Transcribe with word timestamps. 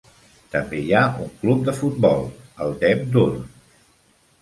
També 0.55 0.79
hi 0.85 0.95
ha 0.99 1.03
un 1.27 1.29
club 1.43 1.63
de 1.69 1.77
futbol, 1.83 2.27
el 2.67 2.77
Dev 2.83 3.09
Doorn. 3.15 3.49